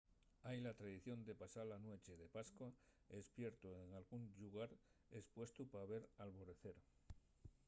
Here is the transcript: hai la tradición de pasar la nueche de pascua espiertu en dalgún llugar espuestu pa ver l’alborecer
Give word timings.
hai 0.47 0.57
la 0.65 0.73
tradición 0.79 1.19
de 1.27 1.35
pasar 1.41 1.65
la 1.69 1.79
nueche 1.85 2.13
de 2.21 2.27
pascua 2.37 2.69
espiertu 3.19 3.67
en 3.81 3.87
dalgún 3.93 4.23
llugar 4.39 4.71
espuestu 5.19 5.61
pa 5.71 5.83
ver 5.91 6.03
l’alborecer 6.17 6.77